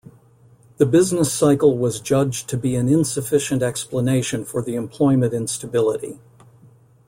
The 0.77 0.87
business 0.87 1.31
cycle 1.31 1.77
was 1.77 2.01
judged 2.01 2.49
to 2.49 2.57
be 2.57 2.75
an 2.75 2.89
insufficient 2.89 3.61
explanation 3.61 4.43
for 4.43 4.63
the 4.63 4.73
employment 4.73 5.31
instability. 5.31 6.19